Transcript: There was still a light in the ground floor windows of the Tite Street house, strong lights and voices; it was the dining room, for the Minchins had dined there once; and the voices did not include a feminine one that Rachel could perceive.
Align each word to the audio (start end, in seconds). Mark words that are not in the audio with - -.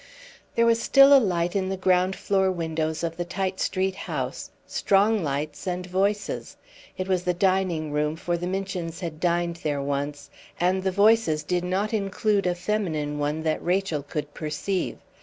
There 0.55 0.65
was 0.65 0.81
still 0.81 1.15
a 1.15 1.21
light 1.23 1.55
in 1.55 1.69
the 1.69 1.77
ground 1.77 2.15
floor 2.15 2.49
windows 2.51 3.03
of 3.03 3.17
the 3.17 3.23
Tite 3.23 3.59
Street 3.59 3.93
house, 3.93 4.49
strong 4.65 5.23
lights 5.23 5.67
and 5.67 5.85
voices; 5.85 6.57
it 6.97 7.07
was 7.07 7.23
the 7.23 7.35
dining 7.35 7.91
room, 7.91 8.15
for 8.15 8.35
the 8.35 8.47
Minchins 8.47 9.01
had 9.01 9.19
dined 9.19 9.57
there 9.57 9.79
once; 9.79 10.31
and 10.59 10.81
the 10.81 10.91
voices 10.91 11.43
did 11.43 11.63
not 11.63 11.93
include 11.93 12.47
a 12.47 12.55
feminine 12.55 13.19
one 13.19 13.43
that 13.43 13.63
Rachel 13.63 14.01
could 14.01 14.33
perceive. 14.33 14.97